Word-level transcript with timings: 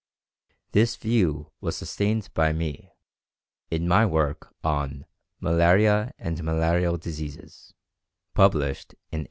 This 0.71 0.95
view 0.95 1.51
was 1.61 1.77
sustained 1.77 2.29
by 2.33 2.53
me, 2.53 2.89
in 3.69 3.87
my 3.87 4.03
work 4.03 4.51
on 4.63 5.05
"Malaria 5.39 6.11
and 6.17 6.43
Malarial 6.43 6.97
Diseases," 6.97 7.75
published 8.33 8.93
in 9.11 9.19
1883. 9.19 9.19